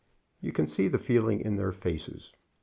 [0.41, 2.33] You can see the feeling in their faces.